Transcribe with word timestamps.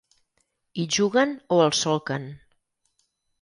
Hi 0.79 0.85
juguen 0.95 1.35
o 1.57 1.59
el 1.67 1.75
solquen. 1.81 2.27